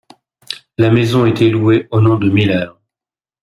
La 0.79 0.89
maison 0.89 1.27
était 1.27 1.49
louée 1.51 1.87
au 1.91 2.01
nom 2.01 2.17
de 2.17 2.27
Miller. 2.27 2.75